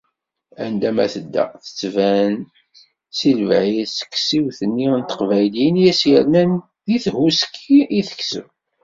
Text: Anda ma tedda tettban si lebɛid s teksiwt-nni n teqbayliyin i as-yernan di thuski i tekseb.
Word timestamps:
Anda 0.65 0.89
ma 0.95 1.05
tedda 1.13 1.43
tettban 1.63 2.33
si 3.17 3.29
lebɛid 3.39 3.87
s 3.89 3.95
teksiwt-nni 3.99 4.87
n 4.99 5.01
teqbayliyin 5.09 5.75
i 5.83 5.85
as-yernan 5.91 6.51
di 6.85 6.97
thuski 7.05 7.77
i 7.99 8.01
tekseb. 8.09 8.47